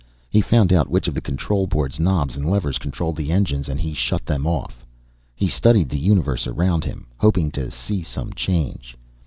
He 0.31 0.41
found 0.41 0.73
out 0.73 0.89
which 0.89 1.07
of 1.07 1.13
the 1.13 1.21
control 1.21 1.67
board's 1.67 1.99
knobs 1.99 2.35
and 2.35 2.43
levers 2.49 2.79
controlled 2.79 3.17
the 3.17 3.31
engines, 3.31 3.69
and 3.69 3.79
he 3.79 3.93
shut 3.93 4.25
them 4.25 4.47
off. 4.47 4.83
He 5.35 5.47
studied 5.47 5.89
the 5.89 5.99
universe 5.99 6.47
around 6.47 6.83
him, 6.85 7.05
hoping 7.19 7.51
to 7.51 7.69
see 7.69 8.01
some 8.01 8.33
change. 8.33 8.97